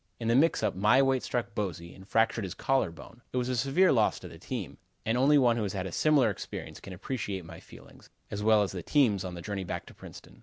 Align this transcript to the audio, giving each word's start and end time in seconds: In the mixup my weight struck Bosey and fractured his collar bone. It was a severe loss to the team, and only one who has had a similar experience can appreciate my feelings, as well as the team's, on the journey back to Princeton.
In 0.19 0.29
the 0.29 0.33
mixup 0.33 0.73
my 0.73 0.99
weight 1.03 1.21
struck 1.21 1.53
Bosey 1.53 1.93
and 1.93 2.07
fractured 2.07 2.43
his 2.43 2.55
collar 2.55 2.89
bone. 2.89 3.21
It 3.31 3.37
was 3.37 3.49
a 3.49 3.55
severe 3.55 3.91
loss 3.91 4.17
to 4.21 4.27
the 4.27 4.39
team, 4.39 4.79
and 5.05 5.15
only 5.15 5.37
one 5.37 5.57
who 5.57 5.61
has 5.61 5.73
had 5.73 5.85
a 5.85 5.91
similar 5.91 6.31
experience 6.31 6.79
can 6.79 6.91
appreciate 6.91 7.45
my 7.45 7.59
feelings, 7.59 8.09
as 8.31 8.41
well 8.41 8.63
as 8.63 8.71
the 8.71 8.81
team's, 8.81 9.23
on 9.23 9.35
the 9.35 9.43
journey 9.43 9.63
back 9.63 9.85
to 9.85 9.93
Princeton. 9.93 10.39